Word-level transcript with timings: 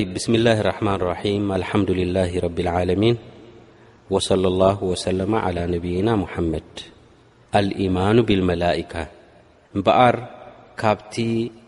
ይ 0.00 0.04
ብስምላህ 0.12 0.58
ርحማን 0.68 0.98
ራሒም 1.10 1.42
አልሓምዱ 1.54 1.88
ላه 2.16 2.30
ረብ 2.44 2.56
ልዓለሚን 2.66 3.16
ወصለى 4.14 4.48
ላه 4.62 4.76
ወሰለ 4.90 5.20
ላى 5.32 5.62
ነብይና 5.74 6.08
ሙሐመድ 6.22 6.70
አልማኑ 7.58 8.16
ብልመላእካ 8.28 8.92
እምበኣር 9.76 10.16
ካብቲ 10.80 11.14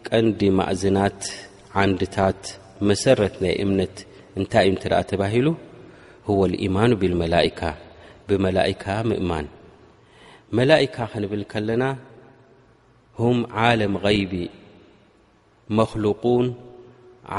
ቀንዲ 0.09 0.41
ማእዝናት 0.59 1.21
ዓንድታት 1.83 2.41
መሰረት 2.91 3.35
ናይ 3.45 3.55
እምነት 3.65 3.97
እንታይ 4.39 4.67
እዩ 4.71 4.75
ተ 4.85 4.93
ደኣ 4.93 5.01
ተባሂሉ 5.11 5.49
ህወ 6.29 6.41
ልኢማኑ 6.53 6.91
ብልመላእካ 7.03 7.61
ብመላእካ 8.31 8.85
ምእማን 9.13 9.47
መላእካ 10.61 10.97
ክንብል 11.15 11.43
ከለና 11.53 11.85
ሁም 13.21 13.39
ዓለም 13.69 13.97
غይቢ 14.07 14.33
መኽሉقን 15.81 16.47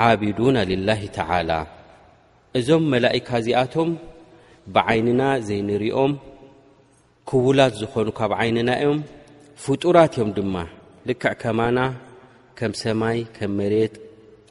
ዓቢዱና 0.06 0.58
ልላሂ 0.72 1.02
ተዓላ 1.18 1.52
እዞም 2.60 2.84
መላእካ 2.93 3.28
እዚኣቶም 3.42 3.89
ብዓይንና 4.75 5.21
ዘይንሪኦም 5.48 6.14
ክውላት 7.30 7.74
ዝኾኑ 7.82 8.08
ካብ 8.18 8.32
ዓይንና 8.42 8.70
እዮም 8.84 9.00
ፍጡራት 9.64 10.11
እዮም 10.18 10.30
ድማ 10.38 10.56
ልክዕ 11.08 11.34
ከማና 11.42 11.80
ከም 12.60 12.74
ሰማይ 12.82 13.18
ከም 13.38 13.52
መሬት 13.60 13.94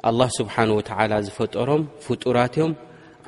ኣላህ 0.09 0.29
ስብሓን 0.38 0.70
ወተዓላ 0.79 1.12
ዝፈጠሮም 1.27 1.82
ፍጡራት 2.07 2.55
እዮም 2.59 2.73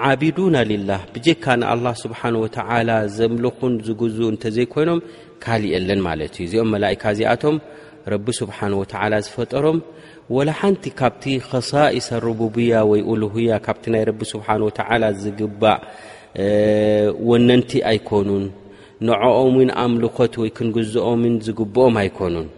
ዓቢዱና 0.09 0.57
ልላህ 0.73 1.01
ብጀካ 1.15 1.45
ንኣላ 1.61 1.87
ስብሓን 2.03 2.35
ወተዓላ 2.43 2.91
ዘምልኹን 3.19 3.75
ዝግዙ 3.87 4.19
እንተዘይኮይኖም 4.33 5.01
ካልእየለን 5.45 6.01
ማለት 6.09 6.33
እዩ 6.39 6.45
እዚኦም 6.49 6.69
መላእካ 6.75 7.03
እዚኣቶም 7.15 7.57
ረቢ 8.13 8.27
ስብሓን 8.41 8.73
ወተዓላ 8.81 9.15
ዝፈጠሮም 9.27 9.79
ወላ 10.37 10.51
ሓንቲ 10.61 10.83
ካብቲ 10.99 11.25
ከሳኢሳ 11.51 12.09
ረቡብያ 12.25 12.75
ወይ 12.89 13.01
ሉያ 13.21 13.51
ካብቲ 13.67 13.85
ናይ 13.95 14.03
ረቢ 14.09 14.21
ስብሓ 14.33 14.47
ወተዓላ 14.69 15.05
ዝግባእ 15.23 15.81
ወነንቲ 17.29 17.71
ኣይኮኑን 17.91 18.45
ንዕኦምን 19.11 19.71
ኣምልኮት 19.83 20.35
ወይ 20.43 20.51
ክንግዝኦምን 20.59 21.35
ዝግብኦም 21.47 21.95
ኣይኮኑን 22.03 22.49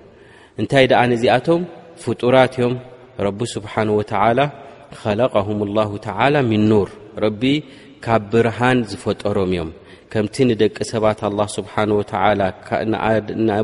እንታይ 0.61 0.85
ደኣ 0.93 1.03
ነዚኣቶም 1.13 1.63
ፍጡራት 2.07 2.53
እዮም 2.59 2.75
ረቢ 3.29 3.41
ስብሓን 3.55 3.89
ወተዓላ 3.99 4.41
ከለቀም 4.99 5.61
ላ 5.77 5.87
ተዓላ 6.09 6.35
ምን 6.51 6.65
ኑር 6.73 6.89
ረቢ 7.27 7.43
ካብ 8.07 8.23
ብርሃን 8.35 8.79
ዝፈጠሮም 8.93 9.51
እዮም 9.57 9.71
ከምቲ 10.13 10.37
ንደቂ 10.51 10.77
ሰባት 10.93 11.21
ኣላ 11.33 11.41
ስብሓ 11.57 11.75
ወተላ 12.01 12.41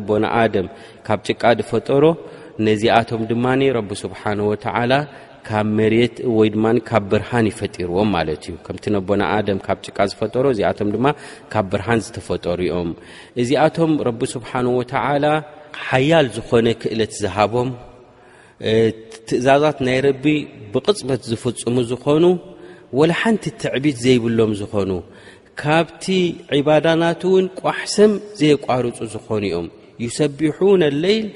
ቦነኣደም 0.08 0.68
ካብ 1.08 1.18
ጭቃዲፈጠሮ 1.28 2.04
ነዚኣቶም 2.66 3.22
ድማኒ 3.30 3.62
ረቢ 3.76 3.90
ስብሓን 4.04 4.38
ወተዓላ 4.50 4.92
ካብ 5.48 5.66
መሬት 5.78 6.16
ወይ 6.36 6.48
ድማ 6.54 6.64
ካብ 6.88 7.04
ብርሃን 7.10 7.46
ይፈጢርዎም 7.50 8.08
ማለት 8.16 8.42
እዩ 8.48 8.54
ከምቲ 8.66 8.84
ነቦናኣደም 8.94 9.58
ካብ 9.66 9.78
ጭቃ 9.86 9.98
ዝፈጠሮ 10.12 10.44
እዚኣቶም 10.54 10.88
ድማ 10.94 11.06
ካብ 11.52 11.66
ብርሃን 11.72 12.00
ዝተፈጠሩ 12.06 12.58
እዮም 12.66 12.90
እዚኣቶም 13.42 13.92
ረቢ 14.08 14.20
ስብሓን 14.34 14.66
ወተዓላ 14.78 15.26
ሓያል 15.86 16.26
ዝኾነ 16.36 16.66
ክእለት 16.82 17.12
ዝሃቦም 17.22 17.68
ትእዛዛት 19.28 19.78
ናይ 19.88 19.98
ረቢ 20.08 20.24
ብቕፅበት 20.74 21.22
ዝፍፅሙ 21.30 21.76
ዝኾኑ 21.92 22.24
ወላ 22.98 23.12
ሓንቲ 23.22 23.44
ትዕቢድ 23.62 23.96
ዘይብሎም 24.04 24.52
ዝኾኑ 24.60 24.92
ካብቲ 25.62 26.04
ዕባዳናት 26.60 27.20
እውን 27.28 27.46
ቋሕሰም 27.60 28.12
ዘየቋርፁ 28.40 28.96
ዝኾኑ 29.14 29.42
እዮም 29.50 29.68
ይሰቢሑን 30.04 30.80
ኣለይል 30.88 31.26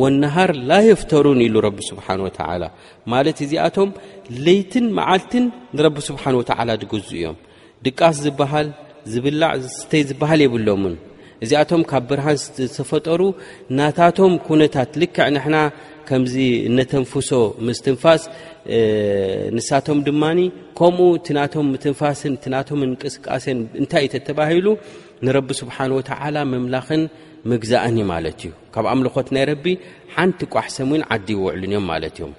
ወናሃር 0.00 0.50
ላ 0.68 0.72
የፍተሩን 0.90 1.40
ኢሉ 1.46 1.56
ረቢ 1.66 1.78
ስብሓን 1.90 2.20
ወተዓላ 2.26 2.64
ማለት 3.12 3.38
እዚኣቶም 3.44 3.90
ለይትን 4.46 4.86
መዓልትን 4.98 5.44
ንረቢ 5.76 5.96
ስብሓን 6.08 6.38
ወተዓላ 6.40 6.70
ድግዝ 6.82 7.08
እዮም 7.18 7.36
ድቃስ 7.86 8.16
ዝበሃል 8.24 8.68
ዝብላዕ 9.12 9.52
ስተይ 9.80 10.02
ዝበሃል 10.10 10.40
የብሎምን 10.44 10.96
እዚኣቶም 11.44 11.82
ካብ 11.90 12.04
ብርሃን 12.10 12.38
ዝተፈጠሩ 12.44 13.22
ናታቶም 13.78 14.32
ኩነታት 14.46 14.92
ልክዕ 15.02 15.26
ንሕና 15.34 15.56
ከምዚ 16.08 16.34
ነተንፍሶ 16.76 17.30
ምስትንፋስ 17.68 18.22
ንሳቶም 19.56 19.98
ድማ 20.06 20.22
ከምኡ 20.78 21.08
ቲናቶም 21.26 21.66
ትንፋስን 21.82 22.34
ቲናቶምን 22.44 22.88
ንቅስቃሴን 22.94 23.58
እንታይ 23.82 24.04
እዩ 24.06 24.10
ተተባሂሉ 24.14 24.66
ንረቢ 25.26 25.48
ስብሓን 25.60 25.92
ወተዓላ 25.98 26.36
መምላክን 26.54 27.02
ምግዛእን 27.50 27.96
ዩ 28.00 28.04
ማለት 28.12 28.38
እዩ 28.44 28.50
ካብ 28.74 28.84
ኣምልኾት 28.92 29.28
ናይ 29.34 29.44
ረቢ 29.50 29.64
ሓንቲ 30.16 30.38
ቋሕሰምውን 30.52 31.02
ዓዲ 31.14 31.28
ይውዕሉን 31.36 31.64
እዮም 31.72 31.84
ማለት 31.92 32.14
እዮም 32.18 32.32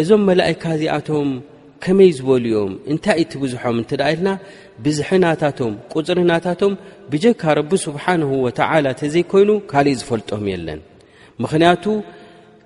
እዞም 0.00 0.22
መላእካ 0.28 0.62
እዚኣቶም 0.76 1.28
ከመይ 1.84 2.10
ዝበልዮም 2.16 2.72
እንታይ 2.92 3.16
እዩ 3.20 3.26
ትብዝሖም 3.32 3.76
እንትደ 3.82 4.00
ኢልና 4.14 4.28
ብዝሕናታቶም 4.84 5.72
ቁፅርናታቶም 5.92 6.72
ብጀካ 7.12 7.42
ረቢ 7.58 7.70
ስብሓንሁ 7.86 8.30
ወተዓላ 8.46 8.86
ተዘይኮይኑ 9.00 9.50
ካልእ 9.70 9.96
ዝፈልጦም 10.00 10.44
የለን 10.52 10.80
ምኽንያቱ 11.44 11.84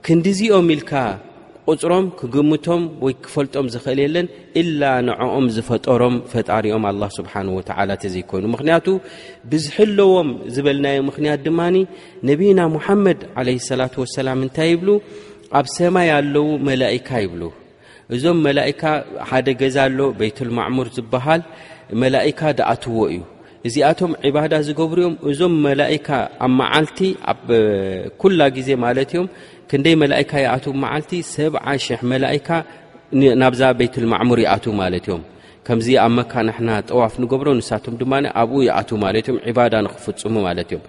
ክንዲዚኦም 0.06 0.66
ኢልካ 0.76 0.92
ቁፅሮም 1.72 2.06
ክግምቶም 2.18 2.82
ወይ 3.04 3.12
ክፈልጦም 3.24 3.66
ዝኽእል 3.74 4.00
የለን 4.02 4.26
ኢላ 4.60 4.82
ንዐኦም 5.08 5.46
ዝፈጠሮም 5.56 6.16
ፈጣሪኦም 6.32 6.84
ኣላ 6.90 7.02
ስብሓ 7.16 7.32
ወተዓላ 7.58 7.90
እተ 7.98 8.04
ዘይኮይኑ 8.14 8.44
ምክንያቱ 8.54 8.86
ብዝሕለዎም 9.50 10.28
ዝበልናዮ 10.54 10.98
ምክንያት 11.10 11.40
ድማኒ 11.46 11.76
ነቢና 12.30 12.60
ሙሓመድ 12.76 13.20
ዓለ 13.42 13.48
ሰላት 13.70 13.94
ወሰላም 14.04 14.40
እንታይ 14.46 14.68
ይብሉ 14.74 14.90
ኣብ 15.60 15.66
ሰማይ 15.78 16.10
ኣለዉ 16.20 16.46
መላኢካ 16.70 17.08
ይብሉ 17.26 17.42
እዞም 18.16 18.38
መላእካ 18.48 18.82
ሓደ 19.30 19.46
ገዛ 19.62 19.76
ኣሎ 19.90 20.00
ቤይትልማዕሙር 20.20 20.88
ዝበሃል 20.98 21.42
መላእካ 22.04 22.40
ደኣትዎ 22.60 22.98
እዩ 23.14 23.20
እዚኣቶም 23.68 24.12
ዒባዳ 24.28 24.54
ዝገብሩዮም 24.66 25.14
እዞም 25.30 25.52
መላእካ 25.66 26.08
ኣብ 26.46 26.50
መዓልቲ 26.60 26.98
ኣብ 27.32 27.40
ኩላ 28.22 28.40
ግዜ 28.56 28.68
ማለት 28.82 29.10
እዮም 29.14 29.28
ክንደይ 29.70 29.94
መላይካ 30.04 30.32
ይኣት 30.44 30.64
መዓልቲ 30.84 31.12
ሰብ0 31.34 31.62
ሽሕ 31.84 32.00
መላይካ 32.12 32.48
ናብዛ 33.42 33.62
ቤት 33.80 33.94
ልማዕሙር 34.04 34.38
ይኣትዉ 34.44 34.72
ማለት 34.82 35.04
እዮም 35.08 35.22
ከምዚ 35.66 35.86
ኣብ 36.02 36.10
መካናሕና 36.16 36.70
ጠዋፍ 36.90 37.12
ንገብሮ 37.22 37.48
ንሳቶም 37.58 37.94
ድማ 38.00 38.12
ኣብኡ 38.40 38.58
ይኣት 38.66 38.90
ማለት 39.04 39.26
እዮም 39.30 39.38
ባዳ 39.58 39.74
ንክፍፅሙ 39.86 40.34
ማለት 40.46 40.68
እዮም 40.72 40.82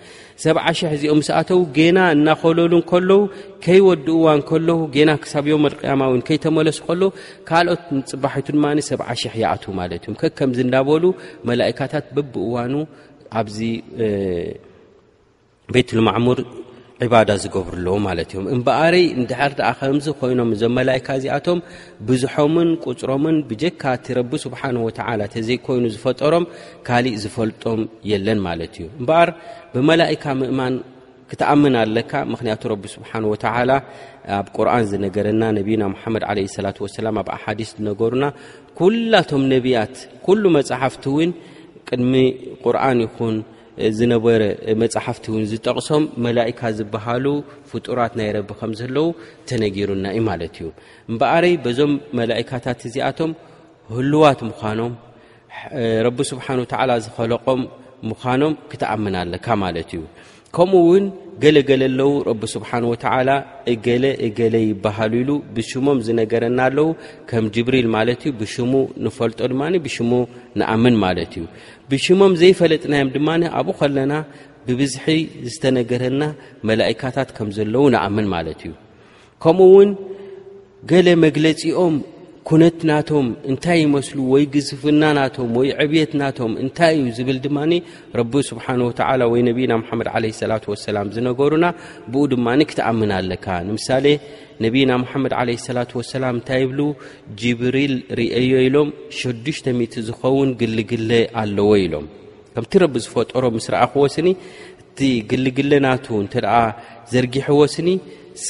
ሰብ 0.44 0.58
ሽሕ 0.80 0.90
እዚኦም 0.97 1.22
ስኣተዉ 1.28 1.59
ገና 1.78 2.00
እናከለሉ 2.16 2.74
ከለዉ 2.91 3.22
ከይወድ 3.66 4.08
እዋን 4.18 4.41
ከለዉ 4.50 4.78
ገና 4.97 5.12
ክሳብዮም 5.25 5.63
መልቅያማ 5.68 6.02
እው 6.12 6.18
ከይተመለሱ 6.30 6.78
ከለዉ 6.90 7.09
ካልኦት 7.52 7.84
ፅባሒቱ 8.13 8.47
ድማ 8.57 8.66
ሰብ 8.90 9.02
ሽሕ 9.24 9.36
ይኣትዉ 9.44 9.72
ማለት 9.81 10.02
እዮም 10.06 10.18
ከከምዚ 10.24 10.59
እናበሉ 10.68 11.03
መላእካታት 11.52 12.07
በቢ 12.18 12.34
እዋኑ 12.50 12.74
ኣብዚ 13.42 13.59
ቤት 15.75 15.90
ልማዕሙር 16.00 16.40
ባዳ 17.11 17.29
ዝገብርለዎ 17.44 17.95
ማለት 18.06 18.29
እዮም 18.33 18.45
እምበኣር 18.56 18.95
ንድሕር 19.22 19.53
ኣ 19.69 19.69
ከምዚ 19.79 20.06
ኮይኖም 20.19 20.50
እዞም 20.56 20.73
መላእካ 20.79 21.07
እዚኣቶም 21.19 21.59
ብዙሖምን 22.07 22.69
ቁፅሮምን 22.85 23.38
ብጀካቲ 23.50 24.06
ረቢ 24.17 24.31
ስብሓን 24.45 24.78
ወተዓላ 24.88 25.22
ተዘይኮይኑ 25.33 25.85
ዝፈጠሮም 25.95 26.45
ካሊእ 26.88 27.17
ዝፈልጦም 27.23 27.81
የለን 28.11 28.39
ማለት 28.47 28.73
እዩ 28.81 28.85
እምበኣር 29.00 29.29
ብመላእካ 29.73 30.23
ምእማን 30.41 30.75
ክትኣምን 31.31 31.75
ኣለካ 31.81 32.11
ምክንያቱ 32.33 32.63
ረቢ 32.72 32.83
ስብሓንወተዓላ 32.95 33.72
ኣብ 34.39 34.47
ቁርኣን 34.57 34.83
ዝነገረና 34.91 35.44
ነቢና 35.57 35.83
ሙሓመድ 35.94 36.23
ዓለ 36.29 36.38
ሰላት 36.57 36.77
ወሰላም 36.85 37.17
ኣብ 37.22 37.29
ኣሓዲስ 37.38 37.69
ዝነገሩና 37.77 38.25
ኩላቶም 38.79 39.44
ነብያት 39.53 39.95
ኩሉ 40.27 40.44
መፅሓፍቲ 40.57 41.06
እውን 41.13 41.31
ቅድሚ 41.89 42.13
ቁርን 42.66 43.00
ይኹን 43.06 43.35
ዝነበረ 43.97 44.41
መፅሓፍቲ 44.81 45.24
እውን 45.31 45.44
ዝጠቕሶም 45.52 46.03
መላኢካ 46.25 46.62
ዝበሃሉ 46.78 47.25
ፍጡራት 47.72 48.13
ናይረብ 48.19 48.52
ከም 48.59 48.72
ዘለዉ 48.80 49.08
ተነጊሩና 49.50 50.06
እዩ 50.16 50.22
ማለት 50.30 50.53
እዩ 50.59 50.69
እምበኣርይ 51.12 51.56
በዞም 51.66 51.94
መላኢካታት 52.19 52.84
እዚኣቶም 52.90 53.34
ህልዋት 53.96 54.39
ምዃኖም 54.50 54.94
ረቢ 56.07 56.19
ስብሓን 56.31 56.62
ወተዓላ 56.63 56.92
ዝኸለቆም 57.07 57.62
ምዃኖም 58.12 58.54
ክትኣምን 58.72 59.16
ኣለካ 59.24 59.48
ማለት 59.66 59.89
እዩ 59.98 60.01
ከምኡ 60.56 60.81
ውን 60.90 61.06
ገለገለ 61.44 61.84
ኣለው 61.90 62.12
ረቢ 62.28 62.42
ስብሓን 62.56 62.84
ወተዓላ 62.92 63.30
እገለ 63.72 64.04
እገለ 64.25 64.56
ይባሃሉ 64.66 65.13
ኢሉ 65.22 65.30
ብሽሞም 65.56 65.98
ዝነገረና 66.06 66.60
ኣለው 66.68 66.88
ከም 67.30 67.46
ጅብሪል 67.56 67.88
ማለት 67.96 68.22
እዩ 68.24 68.31
ብሽሙ 68.42 68.74
ንፈልጦ 69.06 69.40
ድማ 69.52 69.62
ብሽሙ 69.86 70.12
ንኣምን 70.60 70.96
ማለት 71.06 71.34
እዩ 71.40 71.46
ብሽሞም 71.94 72.34
ዘይፈለጥናዮም 72.42 73.10
ድማ 73.16 73.28
ኣብኡ 73.60 73.74
ከለና 73.81 74.13
ብብዝሒ 74.68 75.07
ዝተነገረና 75.54 76.24
መላእካታት 76.69 77.30
ከም 77.40 77.50
ዘለዉ 77.58 77.84
ንኣምን 77.96 78.28
ማለት 78.36 78.62
እዩ 78.68 78.74
ከምኡ 79.46 79.68
ውን 79.75 79.92
ገለ 80.92 81.08
መግለፂኦም 81.25 81.96
ኩነት 82.50 82.80
ናቶም 82.89 83.27
እንታይ 83.51 83.77
ይመስሉ 83.83 84.18
ወይ 84.31 84.44
ግዝፍናናቶም 84.56 85.47
ወይ 85.59 85.69
ዕብየትናቶም 85.83 86.51
እንታይ 86.63 86.94
እዩ 86.97 87.07
ዝብል 87.18 87.38
ድማኒ 87.45 87.71
ረቢ 88.19 88.33
ስብሓንወተዓላ 88.50 89.21
ወይ 89.31 89.42
ነብና 89.47 89.71
ሓመድ 89.88 90.07
ዓለ 90.15 90.25
ሰላ 90.42 90.51
ወሰላም 90.74 91.07
ዝነገሩና 91.15 91.65
ብኡ 92.13 92.24
ድማ 92.33 92.50
ክትኣምን 92.71 93.13
ኣለካ 93.19 93.47
ንምሳሌ 93.69 94.06
ነብና 94.65 94.92
ምሓመድ 95.03 95.33
ዓለ 95.39 95.50
ሰላት 95.65 95.92
ወሰላም 96.00 96.36
እንታይ 96.39 96.63
ብሉ 96.71 96.81
ጅብሪል 97.42 97.95
ርአዮ 98.19 98.53
ኢሎም 98.68 98.91
6ዱሽ 99.21 99.59
ዝኸውን 100.09 100.51
ግልግለ 100.62 101.09
ኣለዎ 101.44 101.71
ኢሎም 101.86 102.07
ከምቲ 102.53 102.74
ረቢ 102.86 102.95
ዝፈጠሮ 103.07 103.44
ምስ 103.57 103.68
ረኣኽዎስኒ 103.77 104.27
እቲ 104.83 105.00
ግልግለናቱ 105.33 106.06
እንተደ 106.25 106.45
ዘርጊሕዎስኒ 107.15 107.89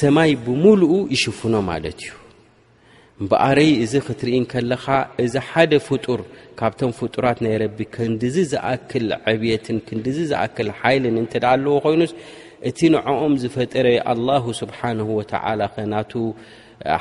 ሰማይ 0.00 0.30
ብሙሉኡ 0.48 0.92
ይሽፍኖ 1.16 1.54
ማለት 1.72 1.98
እዩ 2.06 2.12
እምበኣረይ 3.22 3.70
እዚ 3.82 3.94
ክትርኢን 4.06 4.44
ከለኻ 4.52 4.84
እዚ 5.24 5.34
ሓደ 5.50 5.72
ፍጡር 5.86 6.20
ካብቶም 6.58 6.92
ፍጡራት 6.98 7.38
ናይ 7.44 7.54
ረቢ 7.62 7.78
ክንዲዝዝኣክል 7.94 9.06
ዕብትን 9.32 9.78
ክንዲዝዝኣክል 9.86 10.68
ሓይልን 10.80 11.16
እንተዳ 11.22 11.44
ኣለዎ 11.56 11.74
ኮይኑስ 11.84 12.12
እቲ 12.68 12.78
ንዐኦም 12.94 13.34
ዝፈጠረ 13.42 13.86
ኣላሁ 14.12 14.44
ስብሓን 14.60 14.98
ወተዓላ 15.18 15.60
ከ 15.74 15.86
ናቱ 15.92 16.12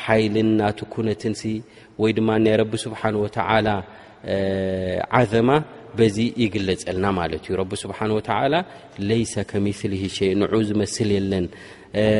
ሓይልን 0.06 0.50
ናቱ 0.62 0.80
ኩነትንሲ 0.96 1.42
ወይ 2.04 2.12
ድማ 2.20 2.30
ናይ 2.46 2.56
ረቢ 2.62 2.74
ስብሓን 2.86 3.16
ወተዓላ 3.24 3.68
ዓዘማ 5.20 5.50
በዚ 6.00 6.18
ይግለፀልና 6.44 7.06
ማለት 7.20 7.42
እዩ 7.48 7.54
ረቢ 7.62 7.72
ስብሓን 7.84 8.12
ወተላ 8.18 8.54
ለይሰ 9.10 9.34
ከሚስሊ 9.52 9.94
ሸ 10.18 10.28
ንዑ 10.42 10.54
ዝመስል 10.70 11.10
የለን 11.18 11.46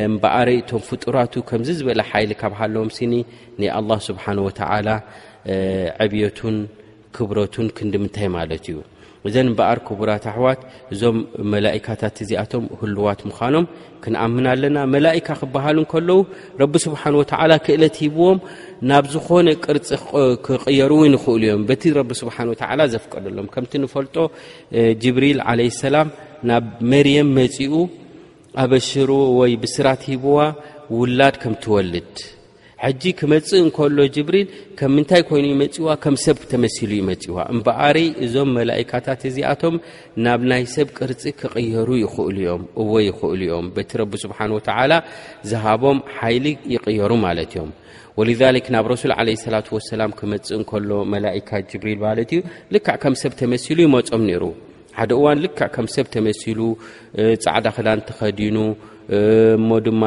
እምበኣሪ 0.08 0.50
እቶም 0.62 0.82
ፍጡራቱ 0.90 1.34
ከምዚ 1.50 1.70
ዝበለ 1.80 2.02
ሓይሊ 2.10 2.32
ካብ 2.42 2.54
ሃለዎም 2.60 2.92
ሲኒ 2.98 3.14
ና 3.60 3.72
ኣላ 3.80 3.90
ስብሓን 4.08 4.40
ወተዓላ 4.48 4.88
ዕብየቱን 6.06 6.58
ክብረቱን 7.16 7.68
ክንዲምንታይ 7.78 8.30
ማለት 8.38 8.64
እዩ 8.72 8.78
እዘን 9.28 9.48
እበኣር 9.52 9.80
ክቡራት 9.88 10.24
ኣሕዋት 10.32 10.60
እዞም 10.94 11.16
መላእካታት 11.54 12.16
እዚኣቶም 12.24 12.66
ህልዋት 12.82 13.20
ምዃኖም 13.30 13.66
ክንኣምና 14.04 14.46
ኣለና 14.56 14.78
መላእካ 14.96 15.28
ክበሃሉ 15.42 15.78
ንከለዉ 15.86 16.20
ረቢ 16.62 16.74
ስብሓን 16.86 17.16
ወተዓላ 17.22 17.52
ክእለት 17.66 17.96
ሂብዎም 18.04 18.40
ናብ 18.92 19.06
ዝኾነ 19.14 19.48
ቅርፂ 19.66 19.90
ክቅየሩ 20.48 20.92
ንኽእሉ 21.16 21.42
እዮም 21.50 21.64
በቲ 21.72 21.84
ረቢ 22.00 22.12
ስብሓን 22.22 22.52
ወተዓላ 22.54 22.82
ዘፍቀደሎም 22.94 23.50
ከምቲ 23.56 23.74
ንፈልጦ 23.86 24.16
ጅብሪል 25.04 25.42
ዓለ 25.50 25.60
ሰላም 25.84 26.10
ናብ 26.52 26.68
መርየም 26.94 27.32
መፂኡ 27.40 27.74
ኣበሽሩ 28.64 29.10
ወይ 29.40 29.54
ብስራት 29.66 30.02
ሂብዋ 30.14 30.38
ውላድ 31.00 31.36
ከም 31.44 31.54
ትወልድ 31.64 32.12
ሕጂ 32.88 33.04
ክመፅ 33.20 33.48
እንከሎ 33.60 33.98
ጅብሪል 34.16 34.48
ከም 34.80 34.90
ምንታይ 34.96 35.22
ኮይኑ 35.30 35.46
ይመፂዋ 35.54 35.88
ከም 36.04 36.16
ሰብ 36.24 36.38
ተመሲሉ 36.52 36.92
ይመፂዋ 37.00 37.38
እምበኣሪ 37.54 37.98
እዞም 38.26 38.50
መላእካታት 38.58 39.22
እዚኣቶም 39.30 39.76
ናብ 40.26 40.42
ናይ 40.52 40.64
ሰብ 40.76 40.88
ቅርፂ 40.98 41.24
ክቅየሩ 41.40 41.90
ይኽእሉ 42.02 42.36
እዮም 42.44 42.64
እወ 42.84 42.92
ይኽእሉ 43.08 43.40
እዮም 43.48 43.70
በቲ 43.78 43.92
ረቢ 44.02 44.12
ስብሓን 44.26 44.54
ወተዓላ 44.58 44.92
ዝሃቦም 45.54 46.00
ሓይሊ 46.20 46.46
ይቅየሩ 46.76 47.12
ማለት 47.26 47.50
እዮም 47.58 47.72
ወልዛልክ 48.22 48.68
ናብ 48.78 48.86
ረሱል 48.94 49.14
ዓለ 49.20 49.30
ሰላት 49.48 49.70
ወሰላም 49.78 50.16
ክመፅእ 50.22 50.56
እንከሎ 50.60 50.90
መላኢካ 51.16 51.50
ጅብሪል 51.74 52.00
ማለት 52.08 52.30
እዩ 52.38 52.44
ልካዕ 52.76 52.98
ከም 53.06 53.18
ሰብ 53.24 53.34
ተመሲሉ 53.44 53.78
ይመፆም 53.88 54.24
ነሩ 54.30 54.44
ሓደ 55.00 55.12
እዋን 55.20 55.38
ልካዕ 55.44 55.68
ከም 55.76 55.86
ሰብ 55.94 56.06
ተመሲሉ 56.16 56.60
ፃዕዳ 57.46 57.68
ክዳን 57.76 58.00
ተከዲኑ 58.10 58.58
እሞ 59.58 59.70
ድማ 59.86 60.04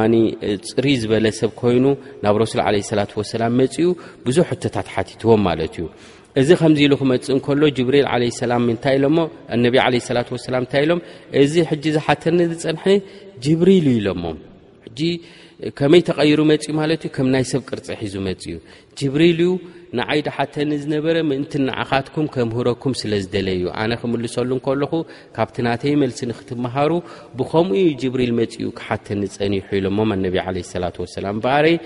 ፅሪ 0.76 0.87
ዝበለ 1.02 1.26
ሰብ 1.40 1.50
ኮይኑ 1.61 1.85
ናብ 2.25 2.37
ረሱል 2.43 2.61
ዓለ 2.67 2.76
ሰላት 2.93 3.11
ወሰላም 3.20 3.52
መፅኡ 3.61 3.87
ብዙሕ 4.26 4.46
ህቶታት 4.52 4.87
ሓቲትዎም 4.94 5.43
ማለት 5.49 5.75
እዩ 5.81 5.85
እዚ 6.40 6.49
ከምዚ 6.61 6.81
ኢሉ 6.87 6.94
ክመፅ 7.02 7.25
እንከሎ 7.35 7.61
ጅብሪል 7.76 8.06
ዓለ 8.14 8.23
ሰላም 8.40 8.64
እንታይ 8.73 8.96
ኢሎሞ 8.99 9.19
ኣነብ 9.55 9.75
ዓለ 9.85 9.94
ላት 10.17 10.29
ወሰላ 10.35 10.56
ንታይ 10.64 10.82
ኢሎም 10.87 11.00
እዚ 11.43 11.55
ሕጂ 11.70 11.85
ዝሓተኒ 11.96 12.38
ዝፀንሐ 12.50 12.85
ጅብሪል 13.46 13.87
ኢሎሞ 13.99 14.25
ከመይ 15.79 16.02
ተቀይሩ 16.08 16.38
መፅኡ 16.50 16.69
ማለት 16.81 17.00
እዩ 17.06 17.11
ከም 17.17 17.29
ናይ 17.35 17.44
ሰብ 17.52 17.62
ቅርፂ 17.69 17.87
ሒዙ 18.02 18.14
መፅ 18.26 18.43
እዩ 18.50 18.56
ጅብሪል 18.99 19.38
እዩ 19.44 19.50
ንዓይዲ 19.96 20.26
ሓተኒ 20.37 20.70
ዝነበረ 20.82 21.17
ምእንቲ 21.29 21.52
ንዓኻትኩም 21.67 22.26
ከምህረኩም 22.35 22.94
ስለዝደለየ 23.00 23.61
ዩ 23.64 23.69
ኣነ 23.82 23.93
ክምልሰሉ 24.00 24.50
ከለኹ 24.67 24.93
ካብቲ 25.37 25.56
ናተይ 25.67 25.94
መልሲ 26.02 26.19
ንክትምሃሩ 26.31 26.93
ብከምኡ 27.38 27.81
ጅብሪል 28.02 28.32
መፂኡ 28.40 28.67
ክሓተኒ 28.79 29.23
ፀኒሑ 29.37 29.62
ኢሎሞም 29.79 30.11
ኣነብ 30.17 30.37
ዓለ 30.44 30.56
ሰላት 30.73 30.99
ወሰላም 31.05 31.37
እበኣረይ 31.40 31.76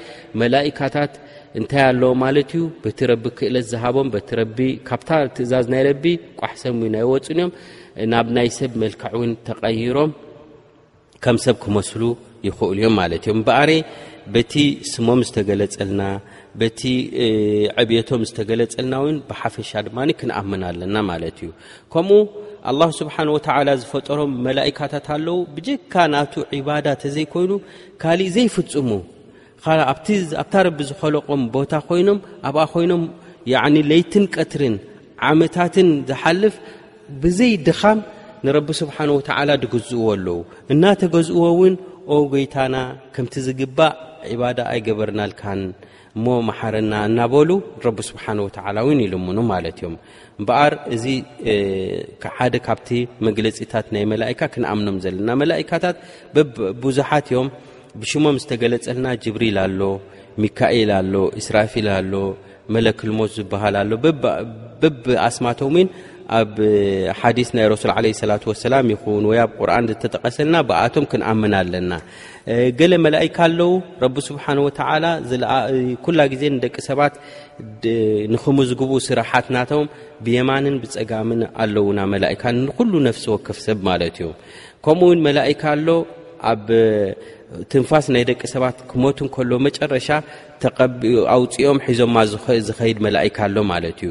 መላእካታት 0.43 1.15
እንታይ 1.61 1.85
ኣለዎ 1.91 2.11
ማለት 2.25 2.51
እዩ 2.57 2.65
በቲ 2.87 2.99
ረቢ 3.13 3.25
ክእለት 3.39 3.67
ዝሃቦም 3.73 4.11
ካብታ 4.91 5.09
ትእዛዝ 5.39 5.67
ናይ 5.75 5.83
ረቢ 5.91 6.05
ቋሕሰም 6.43 6.81
ን 6.93 6.95
ኣይወፅን 7.03 7.41
እዮም 7.43 7.53
ናብ 8.13 8.27
ናይ 8.39 8.49
ሰብ 8.59 8.73
መልክዕ 8.85 9.11
እውን 9.17 9.33
ተቐይሮም 9.49 10.13
ከም 11.25 11.37
ሰብ 11.47 11.57
ክመስሉ 11.67 12.03
ይኽእሉ 12.49 12.79
እዮም 12.83 12.97
ማለት 13.01 13.23
እዮም 13.27 13.41
በኣረ 13.49 13.71
በቲ 14.35 14.53
ስሞም 14.93 15.21
ዝተገለፀልና 15.27 16.01
በቲ 16.61 16.81
ዕብቶም 17.83 18.23
ዝተገለፀልና 18.29 18.95
እውን 19.03 19.17
ብሓፈሻ 19.29 19.71
ድማ 19.87 19.99
ክንኣምን 20.21 20.63
ኣለና 20.71 20.97
ማለት 21.11 21.37
እዩ 21.45 21.51
ከምኡ 21.93 22.19
ኣላ 22.71 22.81
ስብሓን 23.01 23.29
ወተዓላ 23.35 23.69
ዝፈጠሮም 23.83 24.33
መላእካታት 24.47 25.07
ኣለው 25.15 25.39
ብጅካ 25.57 25.95
ናቱ 26.15 26.35
ዒባዳ 26.57 26.87
ተዘይኮይኑ 27.03 27.53
ካሊእ 28.03 28.33
ዘይፍፅሙ 28.37 28.91
ኣብታ 29.93 30.53
ረቢ 30.67 30.79
ዝኸለቆም 30.91 31.43
ቦታ 31.57 31.73
ኮይኖም 31.89 32.19
ኣብኣ 32.49 32.63
ኮይኖም 32.75 33.03
ለይትን 33.93 34.25
ቀትርን 34.37 34.77
ዓመታትን 35.29 35.89
ዝሓልፍ 36.11 36.55
ብዘይ 37.23 37.53
ድኻም 37.67 37.99
ንረቢ 38.47 38.69
ስብሓን 38.83 39.11
ወተዓላ 39.17 39.51
ድገዝእዎ 39.63 40.05
ኣለዉ 40.13 40.39
እናተገዝእዎ 40.75 41.43
እውን 41.55 41.75
ኦ 42.15 42.17
ጎይታና 42.33 42.77
ከምቲ 43.15 43.35
ዝግባእ 43.49 43.93
ዒባዳ 44.35 44.59
ኣይገበርናልካን 44.73 45.61
እሞ 46.17 46.27
መሓረና 46.49 46.95
እናበሉ 47.09 47.51
ረቢ 47.85 47.99
ስብሓን 48.09 48.39
ወተዓላ 48.47 48.77
እውን 48.85 48.99
ይልሙኑ 49.05 49.39
ማለት 49.53 49.77
እዮም 49.81 49.95
እምበኣር 50.41 50.73
እዚ 50.95 51.05
ሓደ 52.37 52.55
ካብቲ 52.67 52.89
መግለፂታት 53.27 53.87
ናይ 53.97 54.05
መላይካ 54.13 54.41
ክንኣምኖም 54.55 54.99
ዘለና 55.05 55.29
መላእካታት 55.43 55.97
ብዙሓት 56.85 57.29
እዮም 57.33 57.49
ብሽሞም 58.03 58.39
ዝተገለፀልና 58.43 59.07
ጅብሪል 59.25 59.57
ኣሎ 59.65 59.81
ሚካኤል 60.45 60.93
ኣሎ 61.01 61.15
እስራፊል 61.43 61.89
ኣሎ 61.99 62.15
መለክልሞት 62.75 63.33
ዝበሃል 63.39 63.75
ኣሎ 63.83 63.91
በብ 64.05 65.05
ኣስማቶም 65.29 65.75
እውን 65.79 65.89
ኣብ 66.39 66.57
ሓዲስ 67.21 67.49
ናይ 67.57 67.67
ረሱል 67.73 67.91
ለ 68.05 68.11
ሰላት 68.21 68.43
ወሰላም 68.51 68.87
ይኹን 68.95 69.25
ወይ 69.31 69.39
ኣብ 69.45 69.53
ቁርን 69.59 69.87
ዝተጠቀሰልና 69.91 70.57
ብኣቶም 70.69 71.05
ክንኣምን 71.11 71.53
ኣለና 71.61 71.93
ገለ 72.79 72.93
መላይካ 73.07 73.37
ኣለዉ 73.49 73.71
ረቢ 74.05 74.17
ስብሓን 74.29 74.59
ወተዓላ 74.67 75.05
ኩላ 76.07 76.19
ግዜ 76.33 76.43
ደቂ 76.65 76.77
ሰባት 76.89 77.15
ንክምዝግቡ 78.35 78.91
ስራሓትናቶም 79.09 79.85
ብየማንን 80.25 80.77
ብፀጋምን 80.85 81.43
ኣለውና 81.65 81.99
መላካ 82.15 82.43
ንኩሉ 82.63 82.93
ነፍሲ 83.09 83.25
ወከፍ 83.35 83.59
ሰብ 83.67 83.79
ማለት 83.91 84.17
እዮም 84.23 84.35
ከምኡውን 84.87 85.23
መላይካ 85.29 85.63
ኣሎ 85.77 85.89
ኣብ 86.53 86.67
ትንፋስ 87.73 88.07
ናይ 88.15 88.23
ደቂ 88.31 88.43
ሰባት 88.55 88.77
ክመት 88.91 89.19
ከሎ 89.35 89.51
መጨረሻ 89.67 90.09
ኣውፅኦም 91.37 91.79
ሒዞማ 91.87 92.17
ዝኸይድ 92.69 92.99
መላኢካ 93.07 93.39
ኣሎ 93.49 93.57
ማለት 93.73 93.99
እዩ 94.07 94.11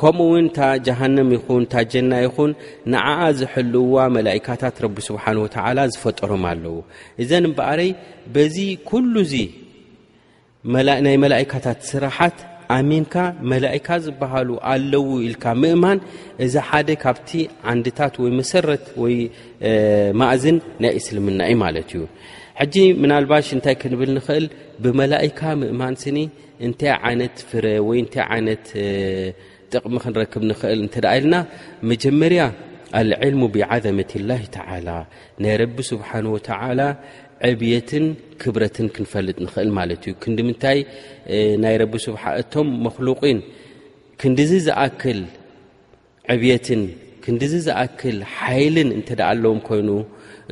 ከምኡውን 0.00 0.46
ታ 0.56 0.66
ጀሃንም 0.86 1.28
ይኹን 1.34 1.62
ታጀና 1.72 2.12
ይኹን 2.24 2.50
ንዓዓ 2.94 3.20
ዝሐልውዋ 3.38 3.96
መላካታት 4.16 4.76
ረቢ 4.84 4.96
ስብሓን 5.08 5.38
ወተዓላ 5.44 5.78
ዝፈጠሮም 5.92 6.44
ኣለዉ 6.50 6.76
እዘን 7.24 7.44
እበኣረይ 7.50 7.90
በዚ 8.34 8.56
ኩሉ 8.90 9.14
ዚ 9.32 9.36
ናይ 11.06 11.16
መላእካታት 11.24 11.80
ስራሓት 11.92 12.38
ኣሚንካ 12.76 13.14
መላይካ 13.52 13.88
ዝበሃሉ 14.04 14.50
ኣለዉ 14.72 15.08
ኢልካ 15.26 15.44
ምእማን 15.62 15.98
እዚ 16.44 16.54
ሓደ 16.68 16.88
ካብቲ 17.02 17.30
ዓንድታት 17.72 18.14
ወይ 18.22 18.30
መሰረት 18.40 18.84
ወይ 19.02 19.14
ማእዝን 20.22 20.56
ናይ 20.84 20.92
እስልምና 21.00 21.40
ዩ 21.50 21.54
ማለት 21.64 21.90
እዩ 21.96 22.02
ሕጂ 22.60 22.74
ምናልባሽ 23.02 23.48
እንታይ 23.56 23.74
ክንብል 23.82 24.10
ንክእል 24.16 24.44
ብመላኢካ 24.84 25.40
ምእማን 25.62 25.96
ስኒ 26.02 26.18
እንታይ 26.66 26.90
ዓይነት 27.08 27.36
ፍረ 27.50 27.64
ወይ 27.88 27.98
እንታይ 28.04 28.24
ዓይነት 28.34 28.66
ጥቕሚ 29.72 29.94
ክንረክብ 30.04 30.42
ንክእል 30.50 30.80
እንተዳ 30.84 31.04
ኢልና 31.18 31.36
መጀመርያ 31.90 32.42
ኣልዕልሙ 32.98 33.42
ብዓዘመት 33.54 34.10
ላሂ 34.30 34.42
ተዓላ 34.56 34.88
ናይ 35.44 35.54
ረቢ 35.62 35.76
ስብሓን 35.92 36.26
ወተዓላ 36.34 36.80
ዕብየትን 37.48 38.04
ክብረትን 38.42 38.86
ክንፈልጥ 38.96 39.36
ንኽእል 39.44 39.70
ማለት 39.78 40.02
እዩ 40.08 40.12
ክንዲምንታይ 40.24 40.78
ናይ 41.64 41.74
እቶም 42.42 42.68
መክሉቅን 42.86 43.40
ክንዲዝዝኣክል 44.22 45.18
ዕብየትን 46.34 46.82
ክንዲዝዝኣክል 47.24 48.18
ሓይልን 48.36 48.88
እንተ 48.98 49.08
ዳ 49.20 49.28
ኣለዎም 49.32 49.60
ኮይኑ 49.68 49.88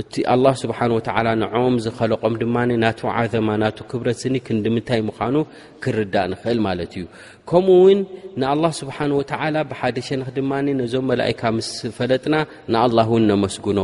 እቲ 0.03 0.15
ኣላ 0.35 0.47
ስብሓን 0.61 0.93
ወተዓላ 0.97 1.29
ንዕም 1.43 1.75
ዝኸለቆም 1.85 2.35
ድማ 2.41 2.57
ናቱ 2.85 3.01
ዓዘማ 3.19 3.49
ናቱ 3.63 3.79
ክብረት 3.91 4.19
ስኒክ 4.23 4.47
ንዲምንታይ 4.57 5.01
ምኳኑ 5.09 5.37
ክርዳእ 5.83 6.27
ንኽእል 6.33 6.59
ማለት 6.67 6.93
እዩ 6.99 7.05
ከምኡ 7.51 7.77
ውን 7.85 8.01
ንኣላ 8.41 8.65
ስብሓን 8.81 9.13
ወተዓላ 9.19 9.57
ብሓደሸንክ 9.73 10.27
ድማ 10.39 10.51
ነዞም 10.81 11.05
መላእካ 11.11 11.41
ምስፈለጥና 11.59 12.35
ንኣላህ 12.75 13.07
እውን 13.13 13.25
ነመስግኖ 13.33 13.81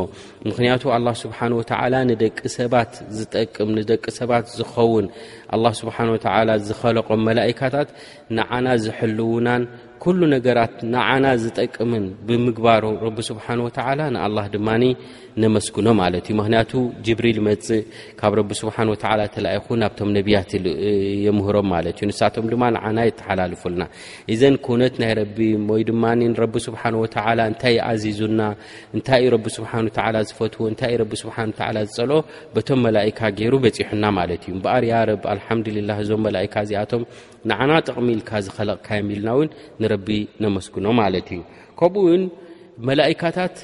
ምክንያቱ 0.49 0.83
ኣላ 0.97 1.07
ስብሓን 1.23 1.55
ወተዓላ 1.61 1.95
ንደቂ 2.11 2.39
ሰባት 2.59 2.91
ዝጠቅም 3.19 3.71
ንደቂ 3.79 4.05
ሰባት 4.19 4.45
ዝኸውን 4.59 5.07
ኣላ 5.57 5.65
ስብሓ 5.83 5.97
ወተላ 6.15 6.49
ዝኸለቆም 6.71 7.23
መላይካታት 7.31 7.89
ንዓና 8.39 8.67
ዝሕልውናን 8.87 9.63
ኩሉ 10.03 10.21
ነገራት 10.35 10.75
ንዓና 10.93 11.25
ዝጠቅምን 11.41 12.05
ብምግባሩ 12.27 12.85
ረቢ 13.07 13.17
ስብሓ 13.33 13.47
ወዓላ 13.65 14.01
ንኣላ 14.15 14.39
ድማ 14.55 14.69
ነመስግኖማለት 15.43 16.25
እዩ 16.31 16.35
ምክንያቱ 16.41 16.73
ጅብሪል 17.07 17.39
መፅእ 17.47 17.83
ካብ 18.21 18.33
ረቢ 18.39 18.51
ስብሓ 18.61 18.77
ወዓላ 18.93 19.21
ተይኹ 19.35 19.67
ናብቶም 19.83 20.11
ነብያት 20.17 20.51
የምህሮም 21.27 21.69
ማለት 21.75 21.97
እዩ 22.01 22.07
ንሳቶም 22.11 22.47
ድማ 22.53 22.63
ንዓና 22.77 22.99
የተሓላልፉልና 23.09 23.83
እዘን 24.35 24.57
ኮውነት 24.67 24.95
ናይ 25.05 25.13
ረቢ 25.21 25.39
ወይ 25.73 25.85
ድማ 25.91 26.05
ረቢ 26.43 26.55
ስብሓ 26.69 26.83
ወዓላ 27.03 27.41
እንታይ 27.53 27.77
ኣዚዙና 27.91 28.41
እንታይ 28.97 29.21
እዩ 29.25 29.31
ረቢ 29.37 29.47
ስብሓ 29.59 29.73
ዓ 30.15 30.21
ዝፈትዎ 30.29 30.63
እንታይ 30.73 30.95
እዩ 30.99 31.03
ስብሓተዓ 31.23 31.69
ዝፀልኦ 31.91 32.19
በቶም 32.57 32.81
መላካ 32.87 33.21
ገይሩ 33.41 33.55
በፂሑና 33.65 34.05
ማለት 34.19 34.43
እዩ 34.47 34.55
ምበኣር 34.59 34.85
ያ 34.93 35.03
ረብ 35.11 35.25
ኣልሓምድላ 35.35 35.91
እዞም 36.05 36.23
መላካ 36.29 36.55
እዚኣቶም 36.67 37.03
ንዓና 37.51 37.71
ጥቕሚ 37.89 38.09
ኢልካ 38.17 38.31
ዝኸለቕካ 38.47 38.89
የሚኢልና 39.01 39.31
እውን 39.37 39.49
ንረቢ 39.83 40.09
ነመስግኖ 40.45 40.87
ማለት 41.03 41.29
እዩ 41.37 41.43
ከምኡ 41.81 42.07
ው 42.07 42.17
መላካታት 42.89 43.55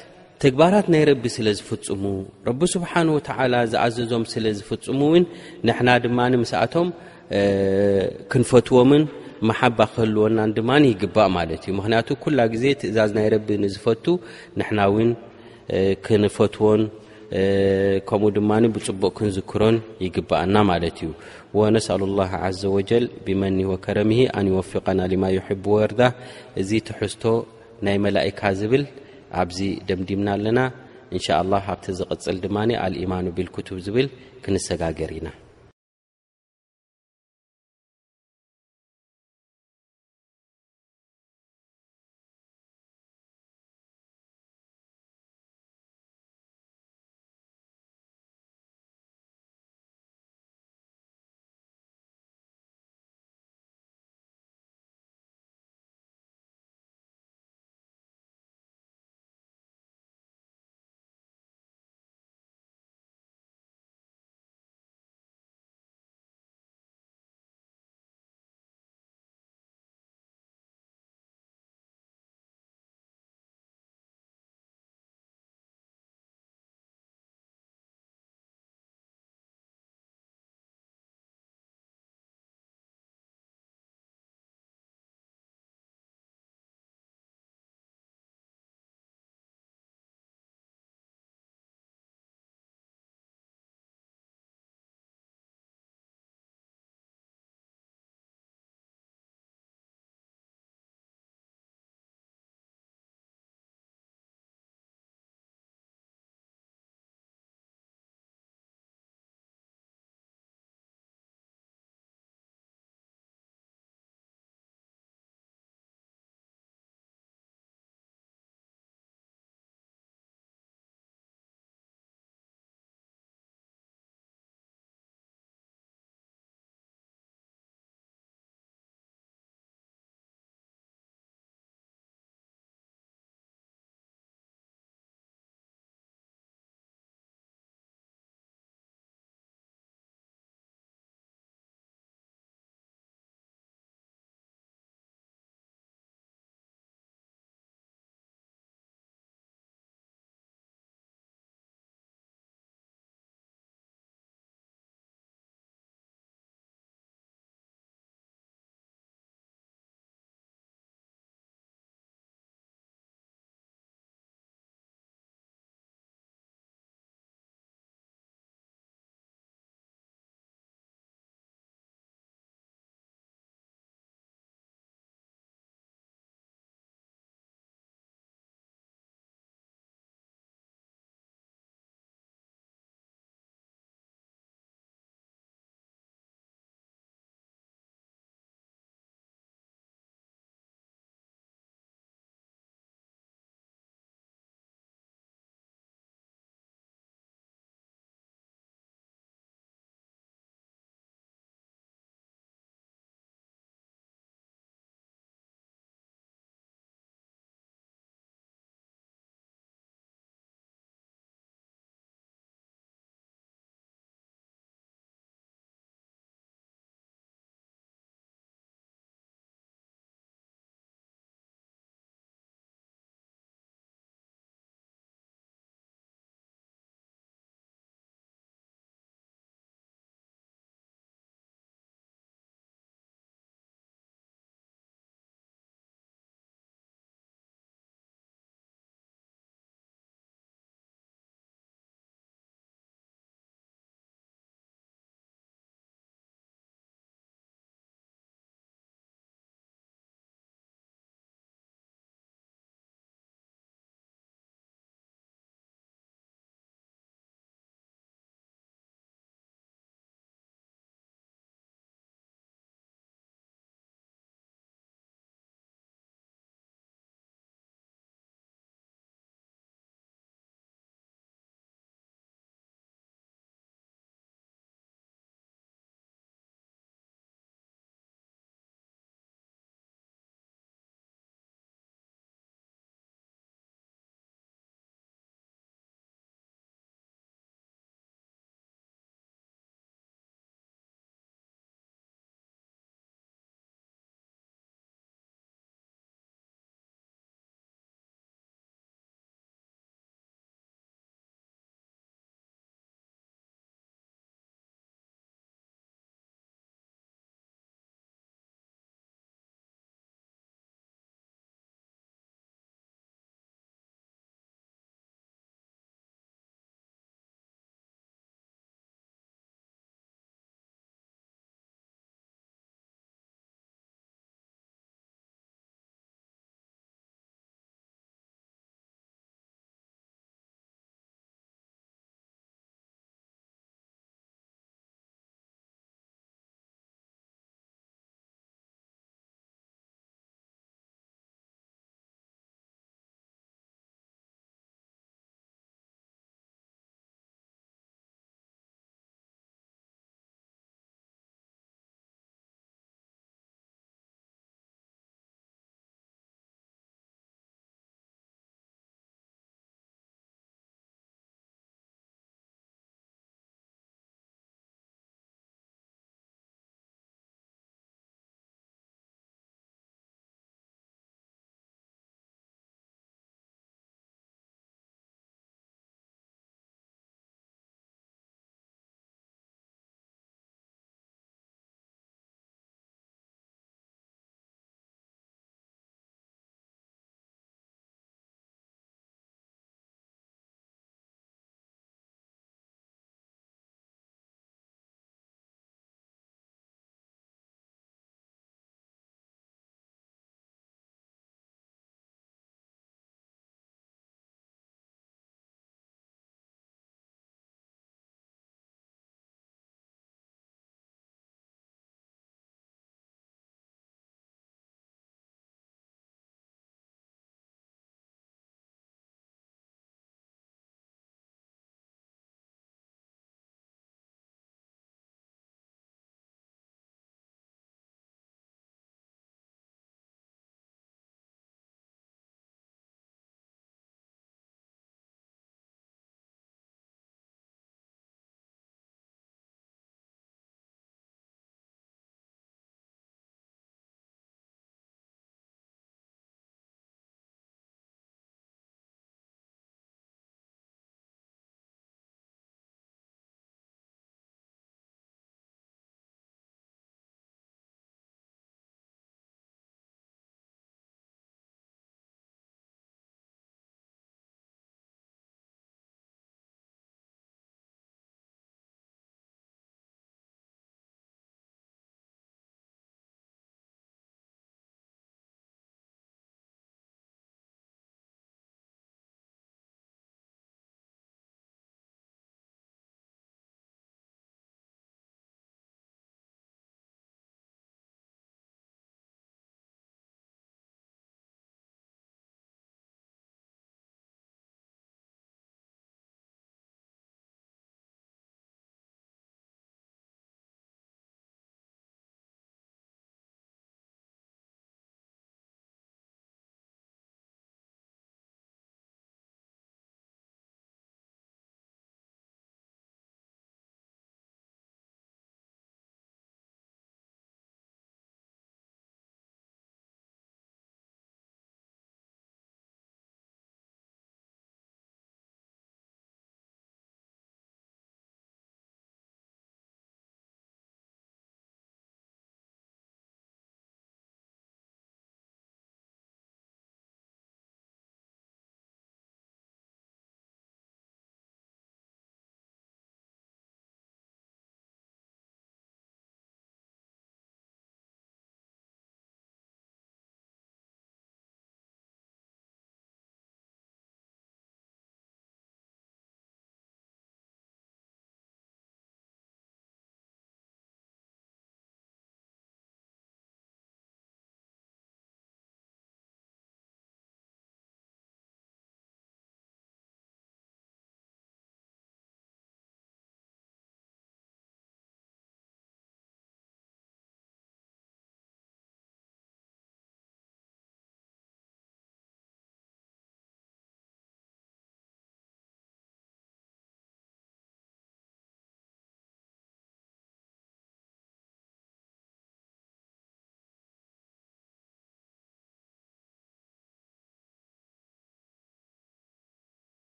ትግባራት 0.43 0.87
ናይ 0.93 1.03
ረቢ 1.09 1.23
ስለ 1.35 1.47
ዝፍፅሙ 1.57 2.03
ረቢ 2.47 2.61
ስብሓን 2.73 3.07
ወተዓላ 3.13 3.53
ዝኣዘዞም 3.71 4.23
ስለ 4.33 4.45
ዝፍፅሙ 4.57 4.99
እውን 5.09 5.23
ንሕና 5.67 5.89
ድማ 6.03 6.19
ምስኣቶም 6.41 6.87
ክንፈትዎምን 8.31 9.03
ማሓባ 9.49 9.79
ክህልወናን 9.93 10.51
ድማ 10.57 10.69
ይግባእ 10.91 11.29
ማለት 11.37 11.61
እዩ 11.67 11.73
ምክንያቱ 11.79 12.07
ኩላ 12.25 12.37
ግዜ 12.53 12.63
ትእዛዝ 12.83 13.09
ናይ 13.17 13.27
ረቢ 13.35 13.47
ንዝፈቱ 13.63 14.05
ንሕና 14.59 14.79
ውን 14.95 15.09
ክንፈትዎን 16.05 16.83
ከምኡ 18.09 18.29
ድማ 18.37 18.51
ብፅቡቅ 18.75 19.11
ክንዝክሮን 19.17 19.77
ይግባእና 20.05 20.55
ማለት 20.71 20.97
እዩ 21.05 21.09
ወነስኣሉ 21.61 22.01
ላ 22.19 22.23
ዘ 22.59 22.63
ወጀል 22.77 23.05
ብመኒ 23.25 23.57
ወከረሚሂ 23.71 24.21
ኣንወፊቀና 24.39 24.99
ልማ 25.13 25.25
ይሕብ 25.39 25.65
ወርዳ 25.75 26.01
እዚ 26.61 26.71
ትሕዝቶ 26.89 27.23
ናይ 27.87 27.97
መላእካ 28.07 28.41
ዝብል 28.61 28.83
ኣብዚ 29.41 29.57
ደምዲምና 29.89 30.27
ኣለና 30.37 30.59
እንሻ 31.15 31.27
ላ 31.53 31.63
ኣብቲ 31.71 31.85
ዝቕፅል 31.99 32.37
ድማ 32.45 32.57
አልኢማኑ 32.85 33.25
ብልክቱብ 33.39 33.77
ዝብል 33.87 34.09
ክንሰጋገር 34.45 35.13
ኢና 35.19 35.27